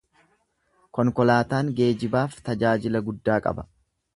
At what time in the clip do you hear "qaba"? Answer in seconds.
3.49-3.69